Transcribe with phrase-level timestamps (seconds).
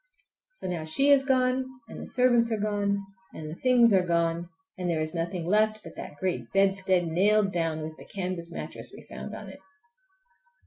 [0.53, 3.05] So now she is gone, and the servants are gone,
[3.35, 7.51] and the things are gone, and there is nothing left but that great bedstead nailed
[7.51, 9.59] down, with the canvas mattress we found on it.